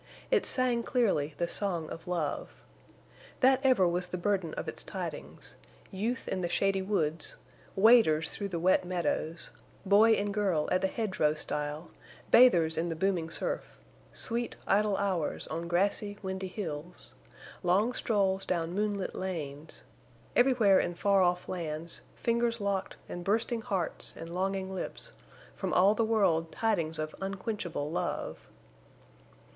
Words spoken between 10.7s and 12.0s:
at the hedgerow stile,